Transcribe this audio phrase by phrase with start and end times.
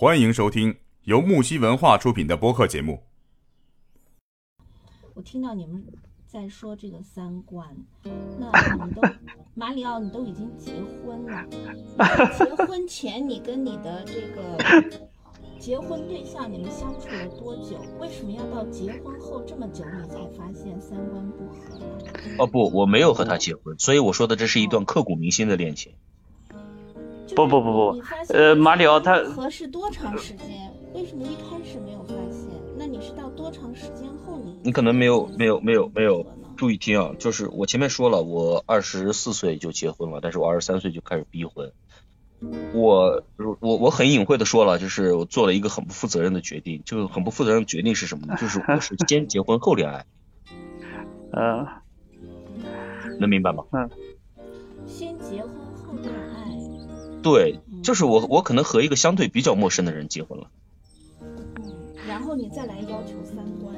[0.00, 3.02] 欢迎收听由木西文化出品的播客节目。
[5.12, 5.84] 我听到你们
[6.26, 7.68] 在说这个三观，
[8.38, 8.50] 那
[8.86, 9.02] 你都
[9.52, 11.46] 马里奥，你都已经结婚了，
[12.38, 14.58] 结婚前你跟你的这个
[15.58, 17.78] 结婚对象你们相处了多久？
[18.00, 21.84] 为什么要到结婚后这么久你才发现三观不合呢？
[22.38, 25.92] 哦不，我没有和他结婚，所以我说的这是一段刻骨铭心的恋情。
[25.92, 26.09] 就是
[27.46, 28.02] 不不不不
[28.32, 30.72] 呃马里奥他合适多长时间？
[30.94, 32.48] 为什么一开始没有发现？
[32.76, 41.72] 那你是到多长时间后你你可能没有没有没有没有注意听啊，就是我前面说了，我二十四岁就结婚了，但是我二十三岁就开始逼婚。
[42.72, 43.22] 我
[43.60, 48.36] 我我很隐晦的说了，就是我做了一个很不负责任的决定，就是很不负责任的决定是什么呢？
[48.40, 50.06] 就是我是先结婚后恋爱，
[51.32, 51.66] 呃
[53.18, 53.64] 能明白吗？
[53.72, 53.88] 嗯
[54.86, 55.50] 先结婚
[55.86, 56.29] 后恋爱？
[57.22, 60.46] 对，就是我我可能和一个相对比较陌生的人结婚了。
[61.20, 63.74] 嗯，然后你再来要求三观，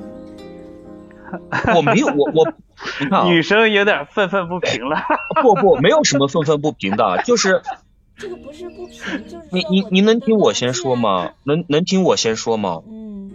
[1.77, 2.55] 我没有我我，
[3.27, 5.03] 女生有点愤愤不平了。
[5.42, 7.62] 不不，没有什么愤愤不平的，就是
[8.16, 11.33] 这个不是不平，就是你你你能听我先说吗？
[11.44, 12.83] 能能听我先说吗？
[12.86, 13.33] 嗯，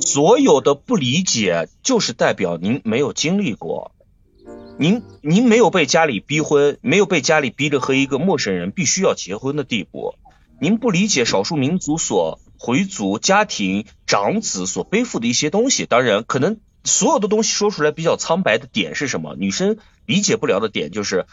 [0.00, 3.92] 所有的不理解，就是代表您没有经历过，
[4.80, 10.14] 您您没有被家里逼婚，没有被家里逼着和一个陌生人必须要结婚的地步，
[10.58, 15.84] 您不理解少数民族所回族家庭长子所背负的一些东西。
[15.84, 19.36] 当然，可能所有的东西说出来比较苍白的点是什么？
[19.36, 21.26] 女生理解不了的点就是，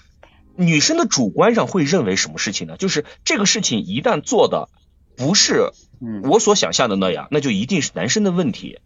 [0.57, 2.75] 女生的主观上会认为什么事情呢？
[2.75, 4.67] 就是这个事情一旦做的
[5.15, 8.79] 不是嗯我所想象的那样，那就一定是男生的问题。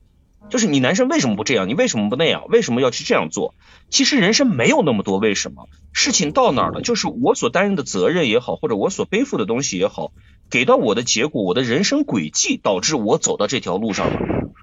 [0.51, 1.67] 就是你男生为什么不这样？
[1.67, 2.43] 你为什么不那样？
[2.49, 3.55] 为什么要去这样做？
[3.89, 10.11] 其实人生没有那么多为什么，事情到哪儿了，就是我所担任的责任也好，或者我所背负的东西也好，
[10.49, 14.19] 给到我的结果，我的人生轨迹导致我走到这条路上了。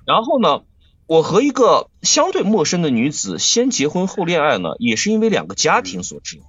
[0.06, 0.62] 然后呢，
[1.06, 6.45] 我和一个相对陌生的女子先结婚后恋爱呢，也是因为两个家庭所致的。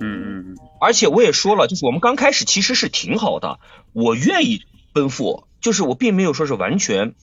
[0.00, 3.58] 嗯嗯而且我也说了，就是我们刚开始其实是挺好的，
[3.92, 7.14] 我愿意奔赴，就是我并没有说是完全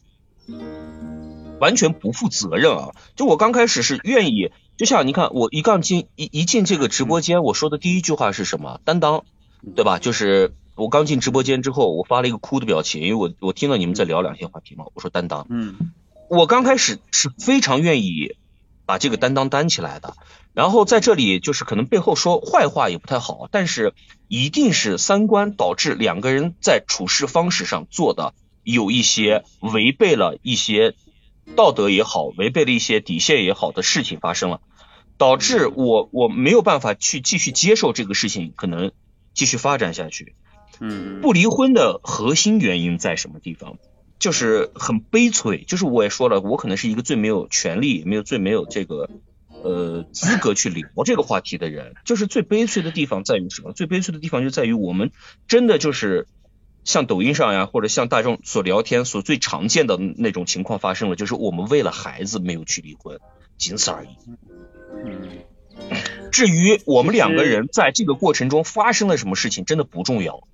[1.59, 2.91] 完全不负责任啊。
[3.16, 8.79] 就我刚开始是愿意，就像你看，我一刚进一一进这个直播间，我说的第一句话是什么？
[8.83, 9.23] 担当，
[9.75, 9.99] 对吧？
[9.99, 15.47] 就是我刚进直播间之后，我发了一个哭的表情，因为我我听到你们在聊两性话题嘛，我说担当。
[15.49, 15.75] 嗯
[16.27, 18.35] 我刚开始是非常愿意
[18.87, 20.16] 把这个担当担起来的，
[20.53, 23.93] 然后在这里就是可能背后说坏话也不太好，但是
[24.27, 28.33] 一定是三观导致两个人在处事方式上做的
[28.63, 30.95] 有一些违背了一些
[31.56, 34.61] 道德也好，违背了一些底线也好的事情发生了，
[35.17, 38.91] 导致我我没有办法去继续接受这个事情，可能
[39.33, 40.35] 继续发展下去。
[40.79, 43.78] 嗯不离婚的核心原因在什么地方？
[44.17, 49.09] 就是很悲催，就是我也说了，我可能是一个最没有权利、没有最没有这个
[49.61, 51.94] 呃资格去聊这个话题的人。
[52.05, 53.72] 就是最悲催的地方在于什么？
[53.73, 55.11] 最悲催的地方就在于我们
[55.47, 56.28] 真的就是
[56.85, 63.19] 像抖音上呀，或者像大众所聊天所最常见的那种情况发生了，就是我们为了孩子没有去离婚，
[63.57, 64.09] 仅此而已。
[65.03, 65.29] 嗯
[66.31, 70.47] 至于我们两个人在这个过程中发生了什么事情，真的不重要。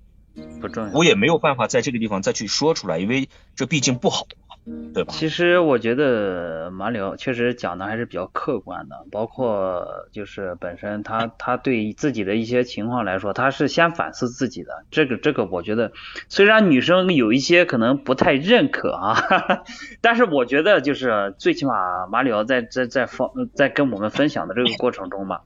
[0.60, 0.92] 不重要。
[0.92, 4.51] 我也没有办法在这个地方再去说出来，因为这毕竟不好嘛，
[4.94, 5.12] 对吧？
[5.12, 14.84] 其实我觉得马里奥确实讲的还是比较客观的，包括就是本身他他对自己的一些情况来说，他是先反思自己的。
[14.92, 15.90] 这个这个我觉得，
[16.28, 19.16] 虽然女生有一些可能不太认可啊，
[20.00, 25.40] 但是我觉得就是最起码马里奥在在在方在跟我们分享的这个过程中嘛，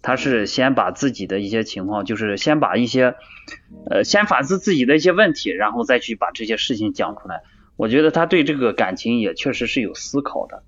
[0.00, 3.16] 他是先把自己的一些情况，就是先把一些
[3.90, 7.42] 呃先反思自己的一些问题，然后再去把这些事情讲出来。
[7.76, 10.62] 我觉得他对这个感情也确实是有思考的，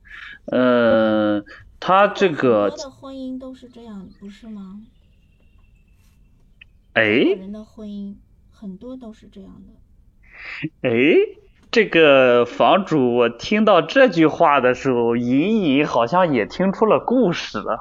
[0.47, 1.45] 呃，
[1.81, 4.81] 他这很个多的婚姻都是这样，不是吗？
[6.95, 8.15] 哎人的婚姻
[8.51, 10.89] 很多都是这样的。
[10.89, 10.91] 哎，
[11.71, 17.79] 这个房主，我听到这句话的时候，隐隐好像也听出了故事了。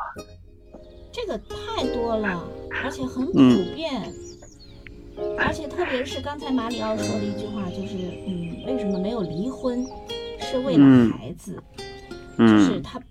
[1.12, 2.44] 这个太多了，
[2.84, 4.12] 而且很普嗯遍。
[5.38, 7.98] 而且特别是刚才马里奥说的一句话，就是
[8.28, 9.86] 嗯，为什么没有离婚？
[10.40, 11.62] 是为了嗯孩子。
[12.38, 13.02] 就是嗯他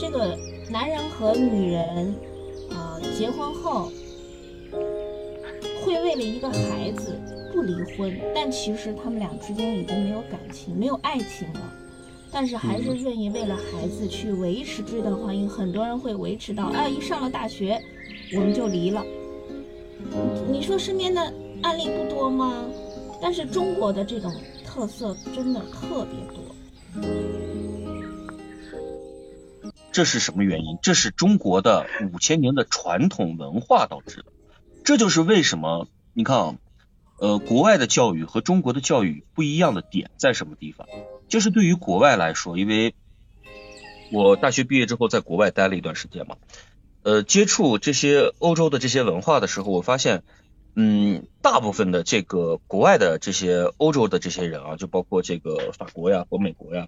[0.00, 0.36] 这个
[0.70, 2.14] 男人和女人
[2.70, 3.90] 啊、呃结婚后
[5.82, 7.20] 会为了一个孩子
[7.52, 11.72] 不离婚，但其实他们俩之间已经没有感情、没有爱情了，
[12.30, 15.48] 但是还是愿意为了孩子去维持这段婚姻。
[15.48, 17.80] 很多人会维持到啊，一上了大学
[18.34, 19.04] 我们就离了。
[20.48, 21.20] 你你说身边的
[21.62, 22.64] 案例不多吗？
[23.20, 24.32] 但是中国的这种
[24.64, 27.04] 特色真的特别多。
[29.90, 30.78] 这是什么原因？
[30.82, 34.26] 这是中国的五千年的传统文化导致的。
[34.84, 36.56] 这就是为什么你看啊，
[37.18, 40.86] 呃，国外的教育和中国的教育不一样的点在什么地方？
[41.28, 42.94] 就是对于国外来说，因为
[44.12, 46.36] 我大学毕业之后在国外待了一段时间嘛，
[47.02, 50.22] 呃，接触这些欧洲的这些文化的时候，我发现，
[50.80, 56.86] 嗯，大部分的这个国外的这些欧洲的这些人啊，就包括这个法国呀和美国呀，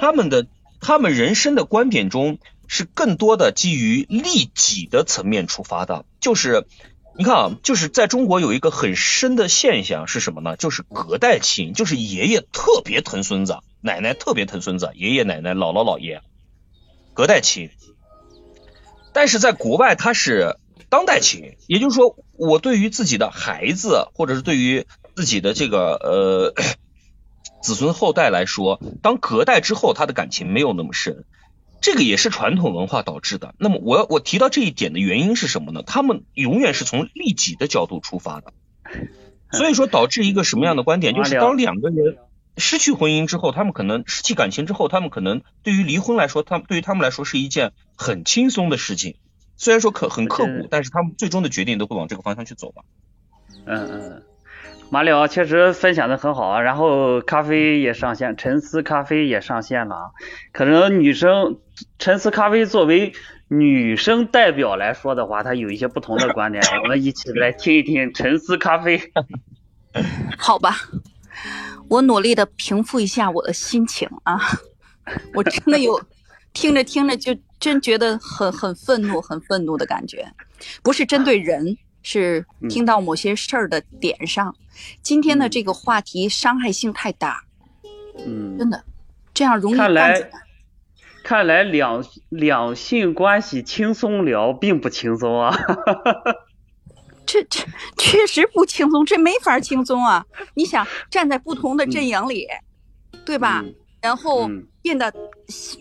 [0.00, 0.48] 他们的
[0.80, 6.66] 他们人生的观点中是更多的基于利己的层面出发的，就是
[7.16, 10.56] 你看啊，就是在中国有一个很深的现象是什么呢？
[10.56, 16.22] 就是隔代亲，就是爷爷特别疼孙子，奶奶特别疼孙子，爷爷奶奶、姥姥姥爷。
[17.14, 17.70] 隔代亲，
[19.12, 20.56] 但是在国外它是
[20.88, 26.54] 当代亲，也就是说，我对于自己的孩子，或者是对于自己的这个呃
[27.62, 31.24] 子孙后代来说，当隔代之后，他的感情没有那么深，
[31.80, 33.54] 这个也是传统文化导致的。
[33.58, 35.82] 那么，我我提到这一点的原因是什么呢？
[35.84, 38.52] 他们永远是从利己的角度出发的，
[39.52, 42.16] 所以说导致一个什么样的观点，就是当两个人。
[42.60, 49.14] 失去婚姻之后，他们可能失去感情之后，他们可能对于离婚来说，他们对于他们来说是一件很轻松的事情。
[49.58, 52.82] 虽然说可很刻骨，但是他们最终的决定都会往这个方向去走吧。
[53.66, 54.22] 嗯嗯，
[54.88, 56.60] 马里奥确实分享的很好啊。
[56.62, 60.10] 然后咖啡也上线，沉思咖啡也上线了啊。
[60.52, 61.58] 可能女生
[61.98, 63.12] 沉思咖啡作为
[63.48, 66.62] 女生代表来说的话，她有一些不同的观点。
[66.82, 69.12] 我们一起来听一听沉思咖啡。
[70.38, 70.74] 好吧。
[71.88, 74.38] 我努力的平复一下我的心情啊，
[75.34, 75.98] 我真的有
[76.52, 80.26] 听着听着就真觉得很很愤怒，很愤怒的感觉，
[80.82, 84.54] 不是针对人，是听到某些事儿的点上。
[85.02, 87.44] 今天的这个话题伤害性太大，
[88.24, 88.84] 嗯，真的
[89.34, 90.30] 这样容易看来
[91.22, 95.56] 看来两两性关系轻松聊并不轻松啊。
[97.26, 97.62] 这这
[97.98, 100.24] 确实不轻松，这没法轻松啊！
[100.54, 102.46] 你想站在不同的阵营里，
[103.26, 103.62] 对吧？
[104.00, 104.48] 然后
[104.82, 105.12] 变得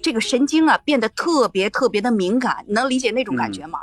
[0.02, 3.82] 这个神经啊变得特别特别的敏感，能理解那种感觉吗？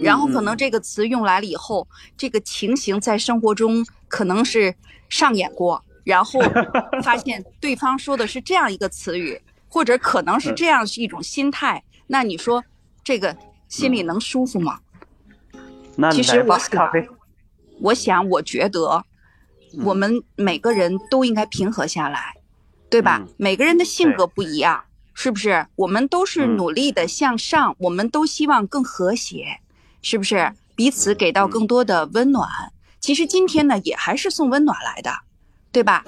[0.00, 1.86] 然后可能这个词用来了以后，
[2.16, 4.74] 这个情形在生活中可能是
[5.08, 6.40] 上演过，然后
[7.02, 12.62] 发现对方说的是这样一个词语，或者可能是这样是一种心态，那你说
[13.02, 13.34] 这个
[13.68, 14.80] 心里能舒服吗？
[16.12, 16.90] 其实我想，
[17.80, 19.02] 我想，我觉得，
[19.82, 22.35] 我们每个人都应该平和下来，
[22.96, 23.22] 对吧？
[23.36, 25.66] 每个人的性格不一样，是不是？
[25.76, 29.60] 我们都是努力的向上，我们都希望更和谐，
[30.00, 30.50] 是不是？
[30.74, 32.48] 彼此给到更多的温暖。
[32.98, 35.10] 其实今天呢，也还是送温暖来的，
[35.70, 36.06] 对吧？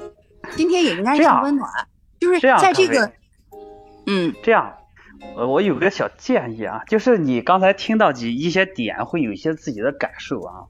[0.56, 1.70] 今天也应该送温暖，
[2.18, 3.12] 就是在这个，
[4.06, 4.72] 嗯，这样。
[5.36, 10.64] 呃，我有个小建议啊，就是你刚才听到几一些点，会有一些自己的感受啊。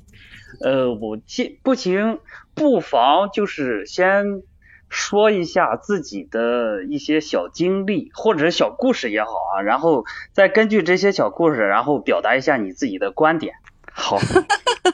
[0.64, 2.18] 呃，我先不行，
[2.54, 4.42] 不妨就是先
[4.88, 13.55] 说一下自己的一些小经历或者是小故事也好啊，然后再根据这些小故事，然后表达一下你自己的观点。
[13.93, 14.19] 好，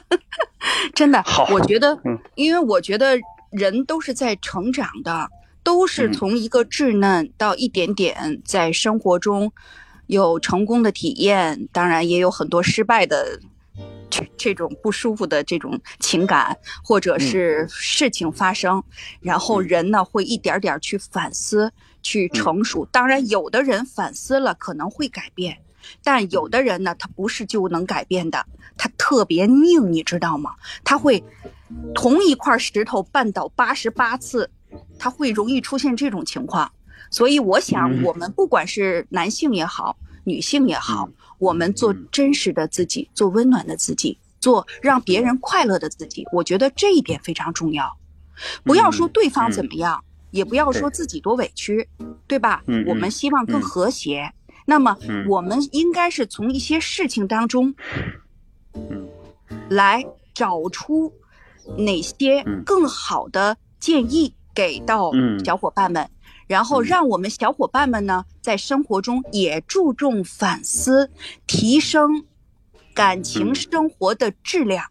[0.93, 1.97] 真的好，我觉得，
[2.35, 3.17] 因为我觉得
[3.51, 5.29] 人都是在成长的。
[5.65, 9.51] 都是从一个稚嫩到一点点，在生活中
[10.05, 13.39] 有成功的体验，当然也有很多失败的
[14.09, 18.83] 这这种不舒服的这种情感或者是事情发生，
[19.21, 21.71] 然后人呢会一点点去反思，
[22.01, 22.85] 去成熟。
[22.91, 25.57] 当然，有的人反思了可能会改变，
[26.03, 28.45] 但有的人呢，他不是就能改变的，
[28.77, 30.55] 他特别拧，你知道吗？
[30.83, 31.23] 他会
[31.93, 34.49] 同一块石头绊倒八十八次。
[34.99, 36.69] 他会容易出现这种情况，
[37.09, 39.95] 所以我想，我们不管是男性也好，
[40.25, 47.97] 女性也好，我们做真实的自己，做温暖的自己，做让别人快乐的自己，我觉得这一点非常重要。
[48.63, 51.87] 不要说对方怎么样，也不要说自己多委屈，
[52.27, 52.63] 对吧？
[52.87, 54.33] 我们希望更和谐。
[54.65, 57.75] 那么，我们应该是从一些事情当中，
[59.69, 61.13] 来找出
[61.77, 64.35] 哪些更好的建议。
[64.55, 65.11] 给到
[65.43, 66.09] 小伙伴们，
[66.47, 71.09] 然后让我们小伙伴们呢，在生活中也注重反思，
[71.47, 72.25] 提升
[72.93, 74.85] 感情生活的质量。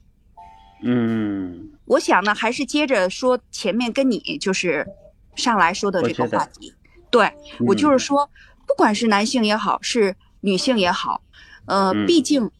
[0.82, 4.86] 嗯，我想呢，还是接着说前面跟你就是
[5.34, 6.74] 上来说的这个话题。
[7.10, 8.28] 对我就是说，
[8.66, 11.22] 不管是男性也好，是女性也好，
[11.66, 12.50] 呃，毕竟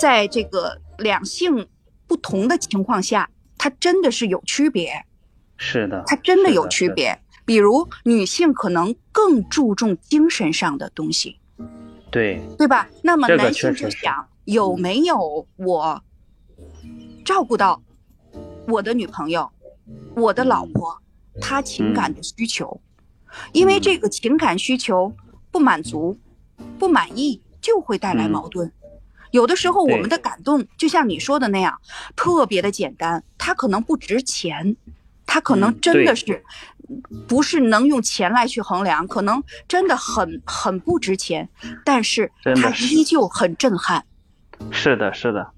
[0.00, 1.66] 在这个两性
[2.06, 5.04] 不同的情况下，它真的是有区别。
[5.58, 7.18] 是的，它真的有区别。
[7.46, 11.38] 比如女性可能更注重精神上的东西，
[12.10, 12.88] 对，对吧？
[13.02, 16.02] 那么男性就想有没有我
[17.24, 17.80] 照顾到
[18.66, 19.50] 我的女朋友、
[20.14, 21.00] 我的老婆，
[21.40, 22.80] 她情感的需求，
[23.52, 25.14] 因为嗯这个情感需求
[25.52, 26.18] 不满足、
[26.78, 28.30] 不满意，就会带来嗯。
[28.30, 28.70] 矛盾。
[29.30, 31.78] 有的时候我们的感动，就像你说的那样，
[32.16, 34.76] 特别的简单，它可能不值钱，
[35.26, 36.44] 它可能真的是
[37.28, 41.48] 不是能用钱来去衡量，可能真的很很不值钱，
[41.84, 44.04] 但是它依旧很震撼。
[44.70, 45.50] 是的，是的，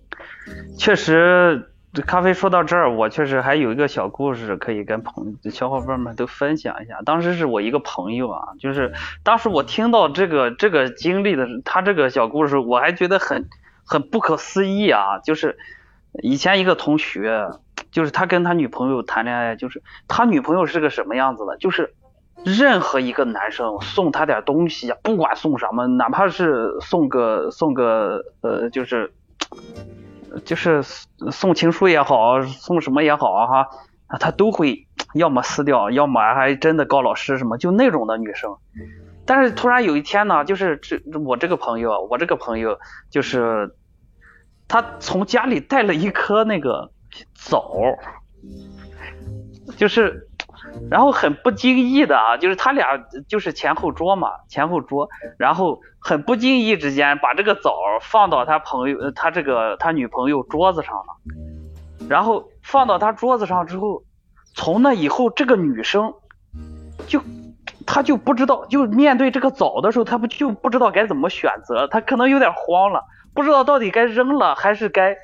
[0.76, 7.00] 确实，这咖啡说到这儿，我确实还有一个小故事可以跟朋小伙伴们都分享一下。
[7.04, 8.92] 当时是我一个朋友啊，就是
[9.22, 13.48] 当时我听到这个这个经历的他这个小故事，我还觉得很
[13.84, 15.18] 很不可思议啊。
[15.24, 15.56] 就是
[16.22, 17.46] 以前一个同学，
[17.90, 21.94] 就是他跟他女朋友谈恋爱，就是他女朋友是个什么样子的，就是。
[22.44, 29.12] 任何一个男生送他点东西，不管送什么，哪怕是送个送个呃，就是
[30.44, 33.68] 就是送情书也好，送什么也好啊哈，
[34.20, 38.56] 他都会要么撕掉，要么还真的告老师什么，就那种的女生。
[39.26, 42.78] 但是突然有一天呢，就是这我这个朋友，我这个朋友
[43.10, 43.74] 就是
[44.68, 46.92] 他从家里带了一颗那个
[47.34, 47.72] 枣，
[49.76, 50.24] 就是。
[50.90, 55.08] 然后很不经意的啊，就是他俩就是前后桌嘛，前后桌，
[55.38, 57.72] 然后很不经意之间把这个枣
[58.02, 64.02] 放到他朋友他这个他女朋友桌子上了，然后放到他桌子上之后，
[64.54, 66.12] 从那以后这个女生
[67.06, 67.22] 就
[67.86, 75.16] 她就不知道，就面对这个枣的时候，她不就不知道该怎么选择，她可能有点慌了，不知道到底该扔了还是该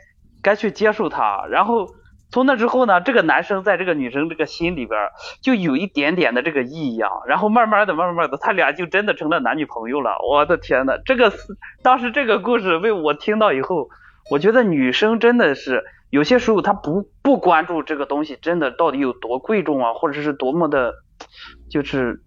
[0.45, 1.89] 该去接受他，然后。
[2.31, 4.99] 从那之后呢，这个男生在这个女生这个心里边
[5.41, 10.17] 就有一点点的这个异样，然后慢慢的、慢慢的，他俩就真的成了男女朋友了。
[10.29, 11.33] 我的天呐，这个
[11.85, 13.89] 当时这个故事为我听到以后，
[14.33, 20.93] 我觉得女生真的是有些时候她不不关注这个东西真的到底有多贵重啊，或者是多么的，
[21.71, 22.21] 就是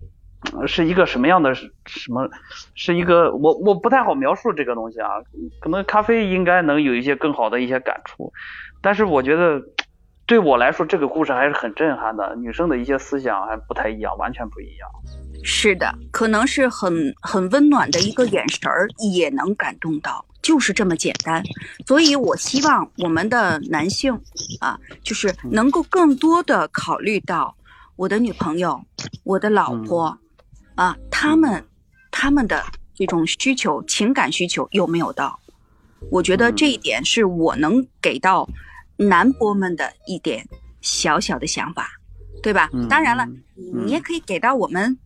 [0.68, 1.68] 是一个什么样的什
[2.10, 2.30] 么，
[2.76, 5.10] 是一个我我不太好描述这个东西啊，
[5.60, 8.32] 可能咖啡应该能有一些更好的一些感触，
[8.82, 9.62] 但是我觉得。
[10.28, 12.36] 对我来说，这个故事还是很震撼的。
[12.36, 14.90] 女生的一些思想还不太一样，完全不一样。
[15.42, 21.42] 是的，可能是很很温暖的一个眼神儿，也能感动到，就是这么简单。
[21.86, 24.20] 所以我希望我们的男性
[24.60, 27.56] 啊，就是能够更多的考虑到
[27.96, 28.82] 我的女朋友、
[29.24, 30.18] 我的老婆
[30.78, 31.66] 啊，他们
[32.10, 32.64] 他们的
[32.96, 35.38] 这种需求、情感需求有没有到？
[36.10, 38.48] 我觉得这一点是我能给到。
[39.00, 40.44] 男播们的一点
[40.82, 41.88] 小小的想法，
[42.42, 42.68] 对吧？
[42.74, 44.98] 嗯、当然了，嗯、你也可以给到我们、嗯、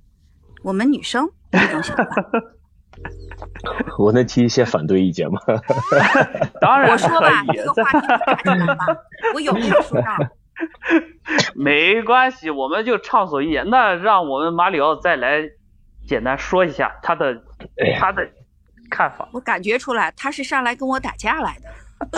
[0.64, 2.06] 我们女生这种想法。
[4.00, 5.42] 我能提一些反对意见吗？
[6.62, 8.86] 当然我说吧，这个话题你敢说吧？
[9.36, 10.16] 我有没有说到？
[11.54, 13.70] 没关系，我们就畅所欲言。
[13.70, 15.42] 那让我们马里奥再来
[16.08, 17.42] 简单说一下他的
[18.00, 18.28] 他的
[18.90, 19.28] 看法。
[19.34, 21.70] 我感觉出来，他是上来跟我打架来的。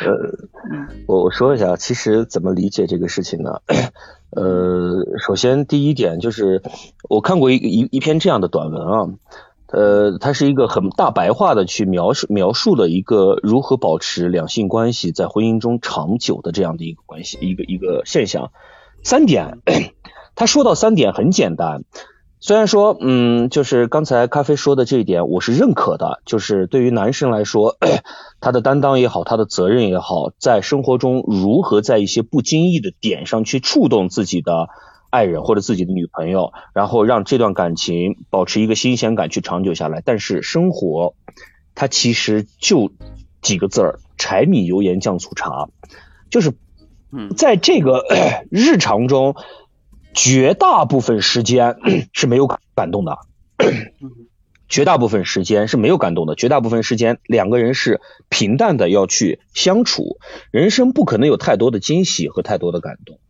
[0.00, 0.08] 呃，
[1.06, 3.60] 我我说一下，其实怎么理解这个事情呢？
[4.30, 6.62] 呃，首先第一点就是
[7.08, 9.08] 我看过一一一篇这样的短文啊，
[9.66, 18.52] 呃，它是一个很大白话的去描述描述了一个如何保持两性关系在婚姻中长久的这样的一个关系，一个一个现象。
[19.02, 19.58] 三点，
[20.34, 21.84] 他说到三点很简单。
[22.42, 26.22] 虽然说，嗯，就是刚才咖啡说的这一点，我是认可的。
[26.24, 27.76] 就是对于男生来说，
[28.40, 34.68] 他的担当也好，他的责任也好，在生活中如何在一些不经意的点上去触动自己的
[35.10, 40.02] 爱人或者自己的女朋友，然后让这段感情保持一个新鲜感去长久下来。
[40.02, 41.14] 但是生活，
[41.74, 42.90] 它其实就
[43.42, 45.68] 几个字儿：柴米油盐酱醋茶。
[46.30, 46.54] 就是
[47.36, 48.04] 在这个
[48.50, 49.36] 日常中。
[50.12, 51.76] 绝大部分时间
[52.12, 53.18] 是没有感动的，
[54.68, 60.18] 绝大部分时间是没有感动的，绝大部分时间两个人是平淡的要去相处，
[60.50, 63.20] 人生不可能有太多的惊喜和太多的感动。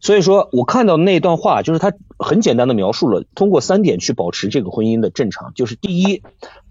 [0.00, 6.22] 所以说我看到那段话，就是他很简单的描述了通过三点去保持这个婚姻的正常，就是第一，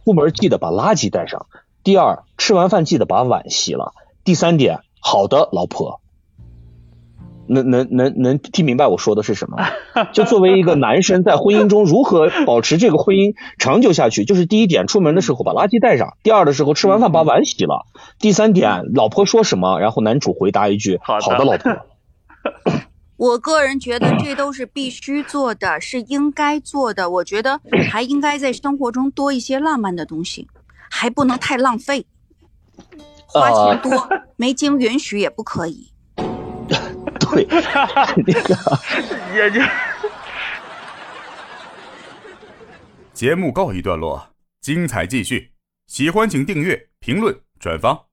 [0.03, 1.45] 出门记得把垃圾带上；
[1.83, 6.01] 第二，吃完饭记得把碗洗了；第三点，好的老婆。
[7.49, 9.57] 能能能能听明白我说的是什么？
[10.13, 17.87] 就作为一个男生在婚姻中如何保持这个婚姻长久下去，就是第一点，出门的时候把垃圾带上；第二的时候，吃完饭把碗洗了；
[18.19, 21.77] 第三点，老婆说什么，然后男主回答一句“好的，老婆
[23.17, 27.09] ”。我个人觉得这都是必须做的，是应该做的。
[27.09, 27.59] 我觉得
[27.91, 30.47] 还应该在生活中多一些浪漫的东西，
[30.89, 32.05] 还不能太浪费。
[33.25, 35.91] 花钱多，没经允许也不可以。
[37.31, 38.05] 对，那
[38.43, 38.55] 个
[39.35, 39.61] 也就。
[43.13, 45.51] 节目告一段落，精彩继续。
[45.87, 48.08] 喜欢请订阅、评论、转发。